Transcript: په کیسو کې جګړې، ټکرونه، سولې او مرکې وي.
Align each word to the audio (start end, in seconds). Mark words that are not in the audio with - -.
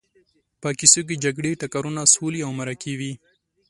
په 0.61 0.69
کیسو 0.79 1.01
کې 1.07 1.21
جګړې، 1.23 1.59
ټکرونه، 1.61 2.01
سولې 2.13 2.41
او 2.47 2.51
مرکې 2.59 2.93
وي. 2.99 3.13